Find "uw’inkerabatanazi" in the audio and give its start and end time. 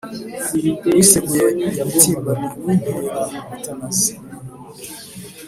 2.55-4.13